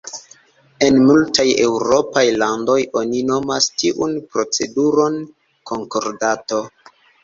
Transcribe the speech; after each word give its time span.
En 0.85 0.95
multaj 1.09 1.45
eŭropaj 1.65 2.25
landoj 2.45 2.79
oni 3.03 3.23
nomas 3.31 3.71
tiun 3.85 4.19
proceduron 4.35 5.25
konkordato. 5.73 6.69